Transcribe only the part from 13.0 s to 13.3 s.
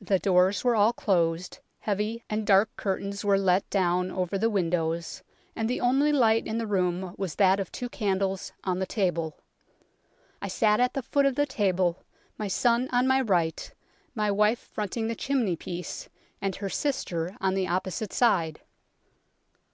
my